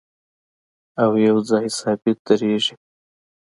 او 1.03 1.11
یو 1.27 1.37
ځای 1.49 1.65
ثابت 1.79 2.17
درېږي 2.27 2.75